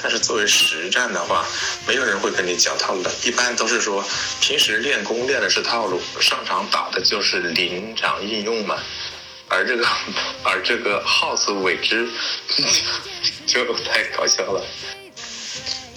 [0.03, 1.47] 但是作为实战的话，
[1.87, 4.05] 没有人会跟你讲套路的，一般都是说
[4.41, 8.79] 平时练功练的是套路，上场打的就是临场应用嘛。
[9.49, 9.87] 而这个，
[10.45, 12.09] 而这个好自为之，
[13.47, 14.65] 就太搞笑了。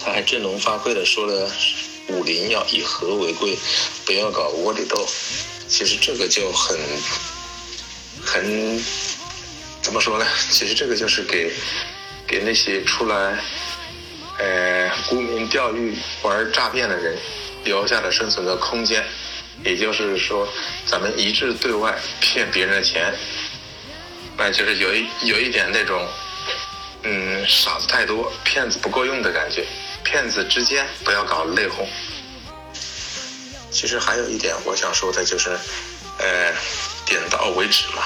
[0.00, 1.50] 他还振聋发聩的说了，
[2.08, 3.56] 武林要以和为贵，
[4.04, 5.08] 不要搞窝里斗。
[5.66, 6.78] 其实这个就很，
[8.22, 8.84] 很，
[9.80, 10.26] 怎么说呢？
[10.50, 11.50] 其实这个就是给，
[12.26, 13.42] 给那些出来，
[14.38, 17.16] 呃，沽名钓誉、玩诈骗的人，
[17.64, 19.04] 留下了生存的空间。
[19.62, 20.48] 也就是说，
[20.84, 23.14] 咱们一致对外骗别人的钱，
[24.36, 26.04] 那就是有一有一点那种，
[27.04, 29.64] 嗯，傻子太多，骗子不够用的感觉。
[30.02, 31.86] 骗子之间不要搞内讧。
[33.70, 35.50] 其实还有一点我想说的就是，
[36.18, 36.52] 呃，
[37.06, 38.02] 点到为止嘛。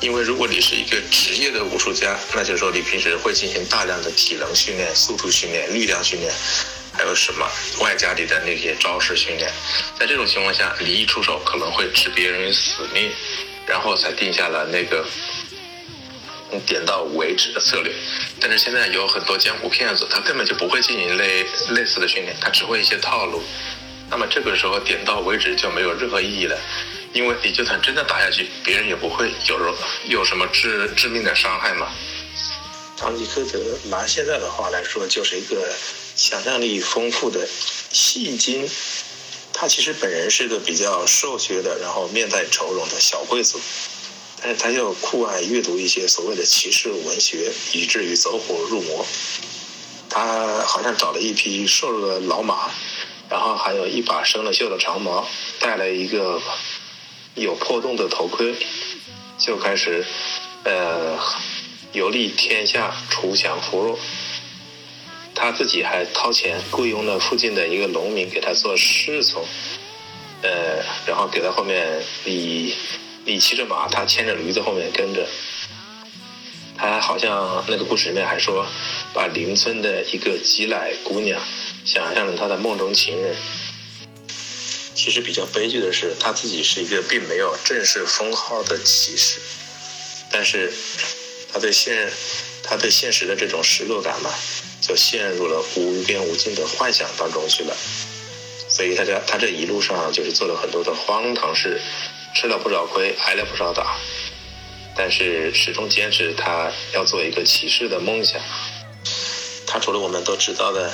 [0.00, 6.32] 因为如果你是一个职业的武术家，那就是说你平时会进行大量的体能训练、速度训练、力量训练。
[6.92, 7.46] 还有什么
[7.80, 9.52] 外加你的那些招式训练，
[9.98, 13.10] 在这种情况下，你一出手可能会置别人于死命，
[13.66, 15.04] 然后才定下了那个
[16.64, 17.92] 点到为止的策略。
[18.40, 23.42] 但是现在有很多江湖骗子，他根本就不会进行类类似的训练，他只会一些套路。
[24.08, 26.58] 那么这个时候点到为止就没有任何意义了，
[27.16, 29.74] 因为你就算真的打下去，别人也不会有
[30.06, 31.88] 有什么致致命的伤害嘛。
[32.96, 33.58] 堂吉诃德
[33.90, 35.74] 拿现在的话来说，就是一个。
[36.16, 37.46] 想象力丰富的
[37.92, 38.66] 戏精，
[39.52, 43.60] 他其实本人是个比较瘦削的，然后面带愁容的小贵族，
[44.40, 49.04] 但是他又酷爱阅读一些所谓的骑士文学，以至于走火入魔。
[50.08, 52.70] 他好像找了一匹瘦弱的老马，
[53.28, 55.28] 然后还有一把生了锈的长矛，
[55.60, 56.40] 带了一个
[57.36, 58.54] 有破洞的头盔，
[59.38, 60.04] 就开始
[60.64, 61.18] 呃
[61.92, 63.98] 游历天下，锄强扶弱。
[65.34, 69.44] 他自己还掏钱雇佣了附近的一个农民给他做侍从，
[70.40, 72.74] 呃，然后给他后面你
[73.26, 75.26] 你骑着马，他牵着驴子后面跟着。
[76.78, 78.66] 他好像那个故事里面还说，
[79.12, 81.38] 把邻村的一个挤奶姑娘
[81.84, 83.36] 想象成他的梦中情人。
[84.96, 89.38] 其实比较悲剧的是，他自己是一个并没有正式封号的骑士，
[90.30, 90.72] 但是
[91.52, 92.10] 他对现
[92.64, 94.30] 他对现实的这种失落感嘛。
[94.78, 97.74] 就陷入了无边无尽的幻想当中去了。
[98.68, 101.80] 所以他这他这一路上就是做了很多的荒唐事，
[102.34, 103.96] 吃了不少亏，挨了不少打，
[104.94, 108.40] 但是始终坚持他要做一个骑士的梦想。
[109.66, 110.92] 他除了我们都知道的，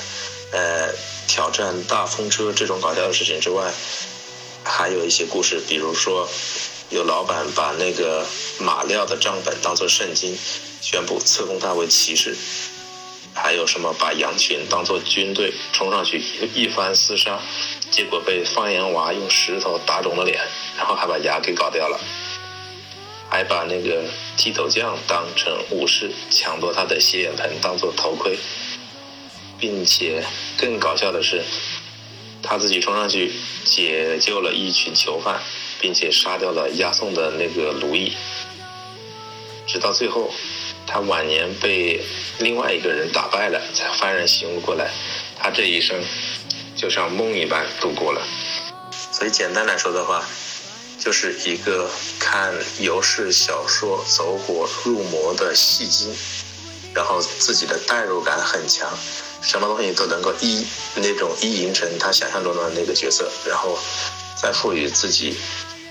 [0.53, 0.91] 呃，
[1.33, 3.73] 挑战大风车这种搞笑的事情之外，
[4.63, 6.29] 还有一些故事，比如说
[6.91, 8.23] 有老板把那个
[8.59, 10.37] 马料的账本当做圣经，
[10.79, 12.37] 宣布册封他为骑士。
[13.33, 17.39] 还有什么把羊群当做军队冲上去一一番厮杀，
[17.89, 20.39] 结果被放羊娃用石头打肿了脸，
[20.77, 21.99] 然后还把牙给搞掉了。
[23.27, 24.03] 还把那个
[24.37, 28.37] 剃头匠当成武士，抢夺他的洗脸盆当做头盔，
[29.63, 30.21] 并且
[30.57, 31.41] 更搞笑的是，
[32.41, 33.31] 他自己冲上去
[33.63, 35.41] 解救了一群囚犯，
[35.79, 38.11] 并且杀掉了押送的那个奴役。
[39.65, 40.33] 直到最后，
[40.85, 42.01] 他晚年被
[42.39, 44.91] 另外一个人打败了，才幡然醒悟过来，
[45.39, 45.97] 他这一生
[46.75, 48.21] 就像梦一般度过了。
[49.13, 50.27] 所以简单来说的话，
[50.99, 56.13] 就是一个看游氏小说走火入魔的戏精，
[56.93, 58.89] 然后自己的代入感很强，
[59.43, 63.77] 什么东西都能够一那种意淫成他想象中的那个角色，然后
[64.41, 65.35] 再赋予自己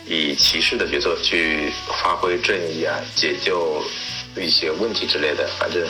[0.06, 1.70] 以骑士的角色去
[2.02, 3.82] 发挥正义啊，解救
[4.36, 5.46] 一些问题之类的。
[5.60, 5.86] 反正，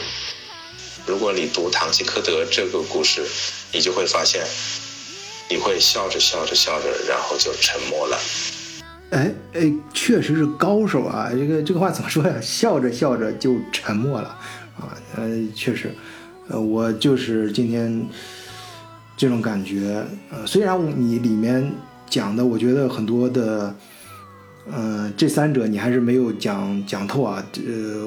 [1.07, 3.22] 如果你读《堂吉诃德》这个故事，
[3.72, 4.44] 你就会发现，
[5.48, 8.18] 你会笑着笑着笑着，然后就沉默了。
[9.11, 11.31] 哎哎，确实是高手啊！
[11.31, 12.35] 这个这个话怎么说呀？
[12.40, 14.29] 笑着笑着就沉默了
[14.81, 14.96] 啊！
[15.16, 15.94] 呃，确实，
[16.53, 18.07] 呃，我就是今天
[19.17, 20.05] 这种感觉。
[20.31, 21.73] 呃，虽然你里面
[22.11, 23.75] 讲的，我觉得很多的，
[24.71, 27.43] 呃，这三者你还是没有讲讲透啊。
[27.67, 28.07] 呃，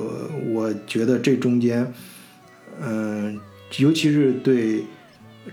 [0.54, 1.92] 我觉得这中间，
[2.80, 3.40] 嗯、
[3.80, 4.84] 尤其是对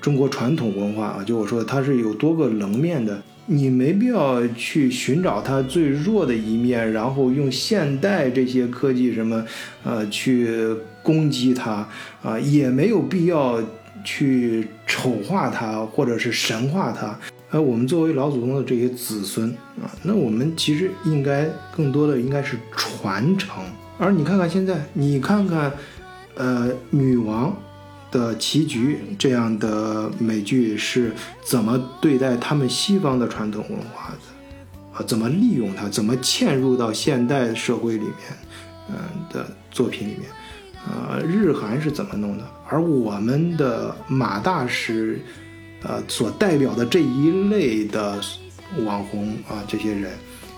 [0.02, 3.22] 中国传统文化啊，就我说的，它是有多个棱面的。
[3.46, 9.44] 你没必要去寻找它最弱的一面，然后用现代这些科技什么，
[9.82, 10.48] 呃，去
[11.02, 11.86] 攻击它
[12.22, 13.60] 啊、也没有必要
[14.04, 17.18] 去丑化它或者是神化它。
[17.50, 19.50] 呃，我们作为老祖宗的这些子孙
[19.82, 23.62] 啊，那我们其实应该更多的应该是传承。
[23.98, 25.70] 而你看看现在，你看看，
[26.34, 27.54] 呃，女王
[28.12, 31.12] 的棋局这样的美剧是
[31.44, 34.98] 怎么对待他们西方的传统文化的？
[34.98, 35.88] 啊，怎么利用它？
[35.88, 38.14] 怎么嵌入到现代社会里面？
[38.88, 38.96] 嗯、
[39.32, 40.22] 的作品里面，
[40.86, 42.44] 呃，日韩是怎么弄的？
[42.68, 45.20] 而我们的马大师，
[45.82, 48.20] 呃，所代表的这一类的
[48.84, 50.10] 网红啊，这些人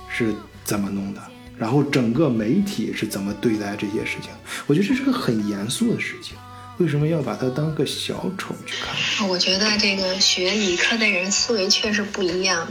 [0.09, 1.21] 是怎么弄的？
[1.57, 4.31] 然后整个媒体是怎么对待这些事情？
[4.67, 6.37] 我觉得这是个很严肃的事情。
[6.79, 9.29] 为什么要把它当个小丑去看？
[9.29, 12.67] 我觉得这个学理科的人思维确实不一样。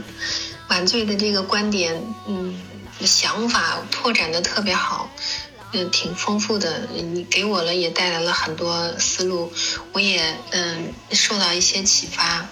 [0.68, 2.60] 晚醉的这个观点，嗯，
[3.00, 5.10] 想法拓展的特别好，
[5.72, 6.88] 嗯，挺丰富的。
[6.92, 9.52] 你给我了也带来了很多思路，
[9.92, 12.46] 我也嗯受到一些启发。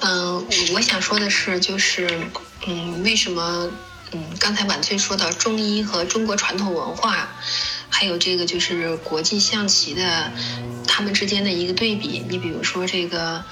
[0.00, 2.28] 嗯，我想说的是，就是
[2.66, 3.70] 嗯，为什么
[4.12, 7.28] 嗯刚才晚醉说到中医和中国传统文化，
[7.94, 10.32] 还有这个就是国际象棋的
[10.88, 12.24] 他们之间的一个对比。
[12.28, 13.44] 你比如说这个。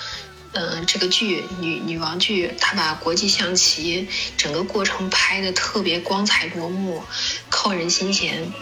[0.54, 7.02] 嗯，这个剧女女王剧，她把国际象棋整个过程拍的特别光彩夺目，
[7.48, 8.52] 扣人心弦。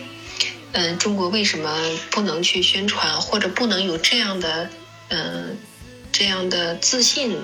[0.70, 1.76] 嗯，中国为什么
[2.12, 4.70] 不能去宣传，或者不能有这样的
[5.08, 5.58] 嗯
[6.12, 7.36] 这样的自信，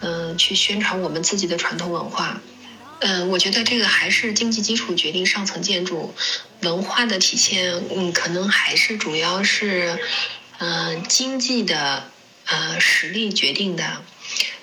[0.00, 2.42] 嗯，去宣传我们自己的传统文化？
[3.00, 6.14] 嗯，我觉得这个还是经济基础决定上层建筑，
[6.62, 9.98] 文化的体现，嗯，可能还是主要是
[10.58, 12.10] 嗯经济的。
[12.46, 14.02] 呃，实力决定的，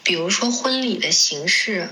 [0.04, 1.90] 比如说婚礼的形式，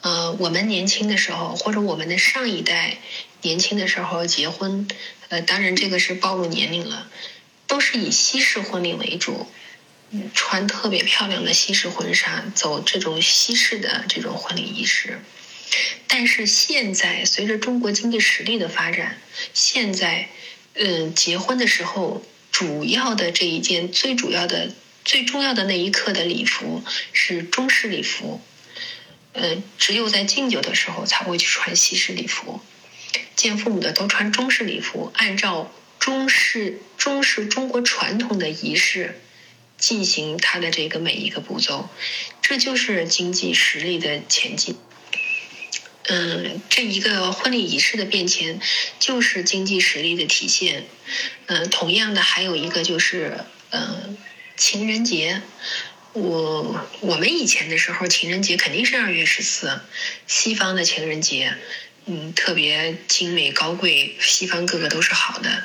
[0.00, 2.98] 呃，我们年轻的时候，或者我们的上一代
[3.42, 4.88] 年轻的时候结婚，
[5.28, 7.08] 呃，当然这个是暴露年龄了，
[7.68, 9.46] 都是以西式婚礼为主，
[10.10, 15.20] 嗯穿特别漂亮的西式婚纱，走这种西式的这种婚礼仪式。
[16.08, 19.18] 但是现在随着中国经济实力的发展，
[19.54, 20.28] 现在，
[20.74, 24.70] 嗯，结婚的时候主要的这一件最主要的。
[25.02, 28.38] 最重要的那一刻的礼服是中式礼服，
[29.32, 32.60] 呃，只有在敬酒的时候才会去穿西式礼服。
[33.34, 39.18] 见父母的都穿中式礼服，按照中式中式中国传统的仪式
[39.78, 41.88] 进行它的这个每一个步骤，
[42.42, 44.76] 这就是经济实力的前进。
[46.10, 48.60] 嗯，这一个婚礼仪式的变迁
[48.98, 50.84] 就是经济实力的体现。
[51.46, 54.18] 嗯，同样的还有一个就是，嗯。
[54.56, 55.40] 情人节，
[56.12, 59.80] 我我们以前的时候，情人节肯定是二月十四，
[60.26, 61.54] 西方的情人节，
[62.04, 65.64] 嗯，特别精美高贵，西方个个都是好的。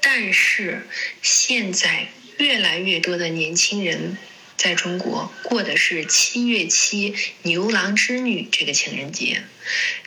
[0.00, 0.86] 但是
[1.22, 2.06] 现在
[2.38, 4.16] 越来越多的年轻人
[4.60, 9.42] 在中国过的是七月七牛郎织女这个情人节，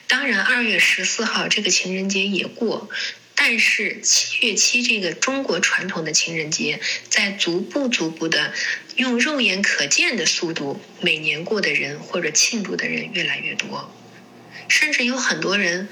[0.06, 2.88] 当然二月十四号这个情人节也过。
[3.34, 6.78] 但是七月七这个中国传统的情人节，
[7.08, 8.54] 在逐步逐步的
[8.94, 13.92] 用肉眼可见的速度，每年过的人或者庆祝的人越来越多，
[14.68, 15.88] 甚至有很多人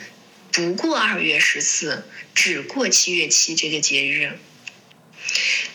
[0.52, 4.38] 不过二月十四，只过七月七这个节日。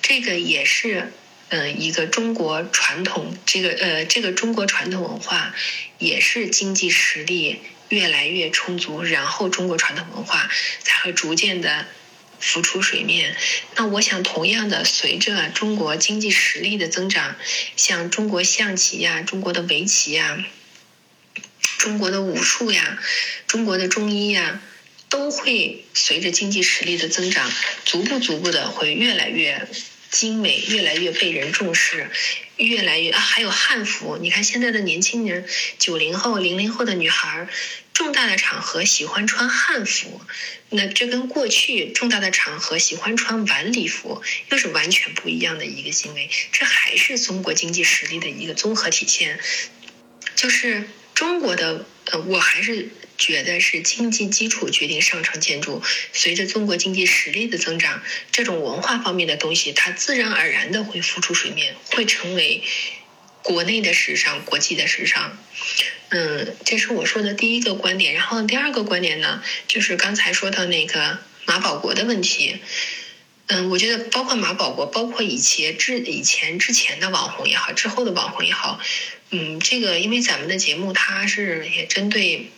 [0.02, 1.12] 这个也是，
[1.50, 5.54] 呃，一个中国传统，这个呃，这个中国传统文化
[5.98, 7.60] 也是经济实力。
[7.90, 10.50] 越来越充足，然后中国传统文化
[10.84, 11.86] 才会逐渐的
[12.38, 13.34] 浮出水面。
[13.78, 17.38] 那我想，同样的，随着中国经济实力的增长，
[17.78, 20.46] 像中国象棋呀、中国的围棋呀、
[21.78, 23.00] 中国的武术呀、
[23.48, 24.62] 中国的中医呀，
[25.08, 27.50] 都会随着经济实力的增长，
[27.86, 29.66] 逐步逐步的会越来越
[30.12, 32.10] 精美，越来越被人重视。
[32.58, 34.18] 越来越啊，还有汉服。
[34.20, 35.48] 你看现在的年轻人，
[35.78, 37.48] 九零后、零零后的女孩，
[37.94, 40.20] 重大的场合喜欢穿汉服，
[40.70, 46.32] 那这跟过去重大的场合喜欢穿晚礼服又是完全不一样的一个行为。
[46.52, 49.40] 这还是中国经济实力的一个综合体现，
[50.36, 52.90] 就是中国的呃，我还是。
[53.18, 55.82] 觉得是经济基础决定上层建筑。
[56.14, 62.62] 随着中国经济实力的增长，这种文化方面的东西，它自然而然的会浮出水面，会成为
[63.42, 65.36] 国内的时尚、国际的时尚。
[66.10, 68.14] 嗯，这是我说的第一个观点。
[68.14, 72.60] 然后第二个观点呢，就是刚才说到那个马保国的问题。
[73.48, 78.80] 嗯，我觉得包括马保国，包括以前之以前之前的网红也好，之后的网红也好，
[79.30, 82.52] 嗯，这个因为咱们的节目它是也针对。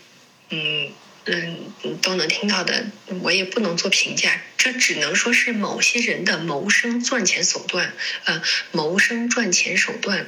[0.52, 0.90] 嗯
[1.26, 2.88] 嗯，都能听到的，
[3.22, 7.94] 我也不能做评价，这只能说是某些人的谋生赚钱手段，
[8.24, 8.42] 呃，
[8.72, 10.26] 谋生赚钱手段，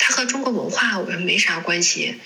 [0.00, 2.16] 它和中国文化我们没啥关系。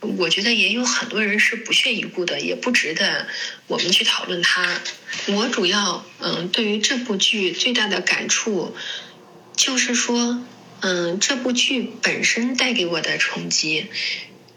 [0.00, 3.28] 我觉得也有很多人是不屑一顾的，也不值得
[3.68, 4.80] 我们去讨论它。
[5.28, 8.74] 我主要嗯，对于这部剧最大的感触，
[9.54, 10.42] 就是说，
[10.82, 13.86] 嗯，这部剧本身带给我的冲击。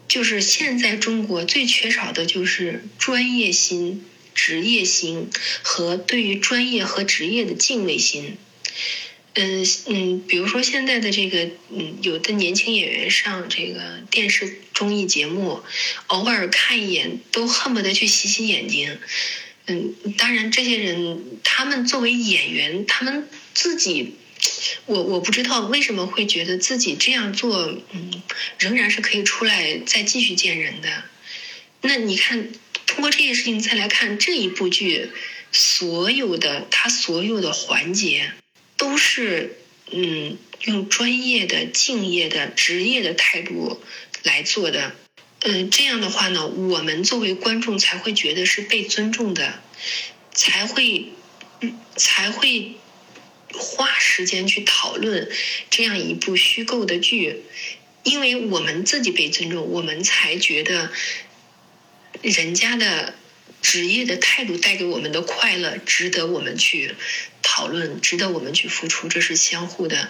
[0.08, 4.04] 就是现在中国最缺少的就是专业心、
[4.34, 5.30] 职业心
[5.62, 8.36] 和对于专业和职业的敬畏心。
[9.34, 15.62] 嗯嗯，比如说现在的这个，嗯，有的年轻演员上这个电视综艺节目，
[16.06, 18.98] 偶尔看一眼都恨不得去洗洗眼睛。
[19.66, 24.16] 嗯，当然这些人他们作为演员，他们自己。
[24.86, 28.22] 我我不知道为什么会觉得自己这样做，嗯，
[28.58, 31.02] 仍然是可以出来再继续见人的。
[31.80, 32.50] 那你看，
[32.86, 35.10] 通过这件事情再来看这一部剧，
[35.50, 38.32] 所有的他所有的环节，
[38.76, 39.58] 都是
[39.90, 43.82] 嗯用专业的、敬业的、职业的态度
[44.22, 44.94] 来做的。
[45.40, 49.60] 嗯，这样的话呢，我们作为观众才会觉得是被尊重的，
[50.32, 51.06] 才会，
[51.60, 52.76] 嗯，才会。
[53.58, 55.30] 花时间去讨论
[55.70, 57.42] 这样一部虚构的剧，
[58.02, 60.90] 因为我们自己被尊重，我们才觉得
[62.22, 63.14] 人家的
[63.62, 66.94] 职业的态度带给我们的快乐值得我们去
[67.42, 70.08] 讨论，值得我们去付出，这是相互的。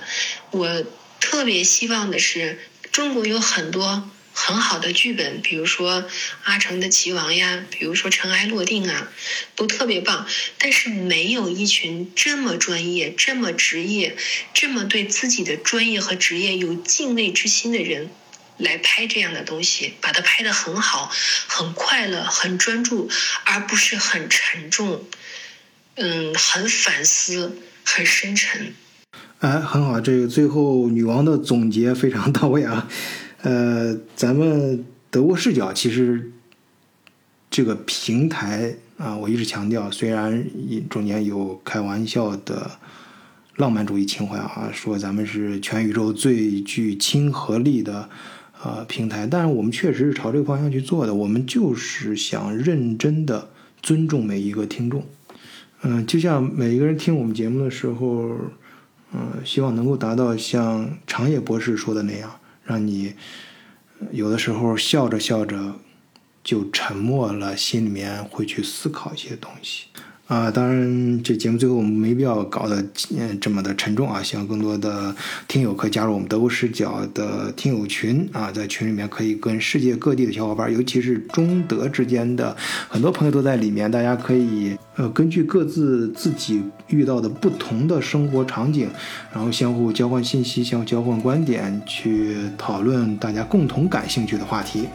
[0.51, 0.85] 我
[1.21, 2.59] 特别希望的是，
[2.93, 4.11] 中国有很多。
[4.39, 6.05] 很好的剧本，比如说
[6.45, 9.09] 阿城的《棋王》呀，比如说《尘埃落定》啊，
[9.57, 10.27] 都特别棒。
[10.59, 14.15] 但是没有一群这么专业、这么职业、
[14.53, 18.11] 这么对自己的专业和职业有敬畏之心的人
[18.59, 21.11] 来拍这样的东西，把它拍得很好、
[21.49, 23.09] 很快乐、很专注，
[23.45, 25.03] 而不是很沉重，
[25.95, 28.75] 嗯，很反思、很深沉。
[29.41, 32.87] 哎，很好，这个最后女王的总结非常到位啊。
[33.47, 36.33] 呃，咱们德国视角其实
[37.49, 40.45] 这个平台啊，我一直强调，虽然
[40.91, 42.69] 中间有开玩笑的
[43.55, 48.09] 浪漫主义情怀啊，说咱们是全宇宙最具亲和力的
[48.65, 53.49] 呃平台，但是我们确实是朝这个方向去做的，我们就是想认真的
[53.81, 55.07] 尊重每一个听众，
[55.83, 58.37] 嗯，就像每一个人听我们节目的时候，
[59.13, 62.29] 嗯，希望能够达到像长野博士说的那样。
[62.67, 63.15] 让你
[64.11, 65.77] 有的时候笑着笑着
[66.45, 69.87] 就沉默了，心里面会去思考一些东西。
[70.27, 72.85] 啊，当然，这节目最后我们没必要搞得
[73.17, 75.15] 嗯这么的沉重啊，希望更多的
[75.47, 82.57] 听友可以加入我们德国视角的听友群啊，在群里面可以跟世界各地的小伙伴，尤其是中德之间的
[82.89, 88.89] 很多朋友都在里面，大家可以呃根据各自自己遇到的不同的生活场景，
[89.33, 94.89] 然后相互交换信息，相互交换观点，去讨论大家共同感兴趣的话题。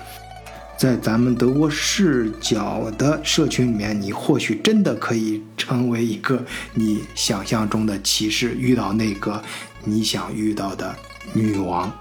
[0.82, 9.39] 在咱们德国视角的社群里面，你或许真的可以成为一个你想象中的骑士，遇到那个
[9.84, 10.95] 你想遇到的
[11.34, 11.93] 女王。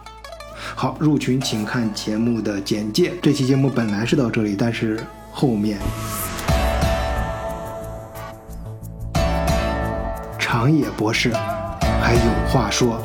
[0.74, 3.12] 好，入群请看节目的简介。
[3.20, 4.99] 这期节目本来是到这里，但是
[5.31, 5.78] 后面
[10.39, 11.31] 长野博士
[12.01, 12.99] 还有话说。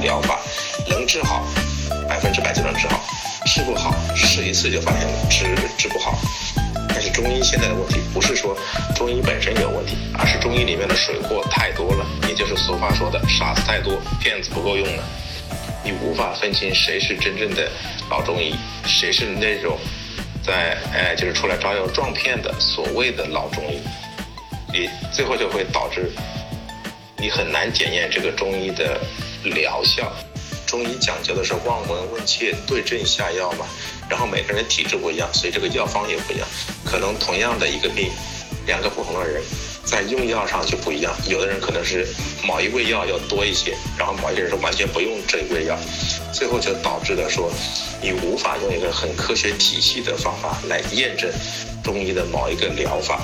[0.00, 0.40] 疗法，
[0.88, 1.44] 能治好，
[2.08, 2.98] 百分之百就能治好；
[3.46, 6.18] 治不好，试一次就发现治治不好。
[6.88, 8.56] 但是中医现在的问题不是说
[8.94, 15.02] 中医本身有问题，而是中医里面的水货太多了，也就是俗话说的傻子太多，骗子不够用了。
[15.82, 17.68] 你无法分清谁是真正的
[18.08, 18.54] 老中医，
[18.86, 19.76] 谁是那种
[20.42, 23.80] 在呃就是出来招摇撞骗的所谓的老中医，
[24.72, 26.10] 你最后就会导致
[27.18, 28.98] 你很难检验这个中医的
[29.50, 30.12] 疗效。
[30.66, 33.66] 中医讲究的是望闻问切、对症下药嘛，
[34.08, 36.48] 然后每个人体质不一样，所以这个药方也不一样。
[36.84, 38.10] 可能同样的一个病，
[38.66, 39.40] 两个不同的人
[39.84, 41.14] 在用药上就不一样。
[41.28, 42.08] 有的人可能是
[42.42, 45.78] 某一味药要多一些，然后某一个人是完全不用这一味药，
[46.32, 47.52] 最后就导致了说
[48.02, 51.30] 你无法用一个很科学体系的方法来验证
[51.84, 53.20] 中医的某一个疗法，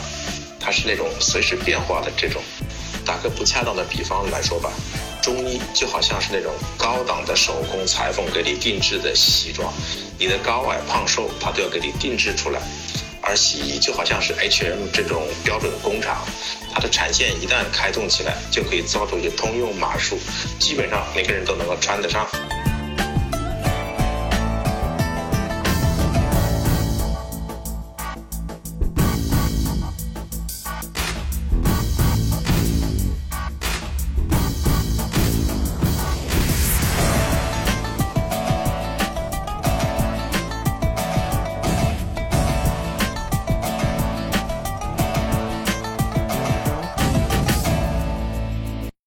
[0.61, 2.41] 它是那种随时变化的这种。
[3.05, 4.71] 打个不恰当的比方来说吧，
[5.23, 9.73] 中医就好像是那种高档的手工裁缝给你定制的西装，
[10.19, 12.61] 你的高矮胖瘦他都要给你定制出来。
[13.23, 16.25] 而西医就好像是 H&M 这种标准工厂，
[16.73, 20.19] 它的产线一旦开动起来，就可以造出一些通用码数，
[20.59, 22.27] 基本上每个人都能够穿得上。